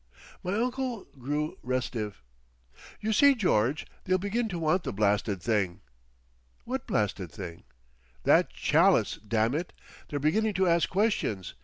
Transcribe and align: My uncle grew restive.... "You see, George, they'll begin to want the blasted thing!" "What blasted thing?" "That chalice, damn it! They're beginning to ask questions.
My 0.41 0.53
uncle 0.55 1.05
grew 1.19 1.59
restive.... 1.61 2.23
"You 3.01 3.13
see, 3.13 3.35
George, 3.35 3.85
they'll 4.05 4.17
begin 4.17 4.49
to 4.49 4.57
want 4.57 4.81
the 4.83 4.91
blasted 4.91 5.43
thing!" 5.43 5.81
"What 6.65 6.87
blasted 6.87 7.31
thing?" 7.31 7.65
"That 8.23 8.49
chalice, 8.49 9.17
damn 9.17 9.53
it! 9.53 9.73
They're 10.09 10.17
beginning 10.17 10.55
to 10.55 10.67
ask 10.67 10.89
questions. 10.89 11.53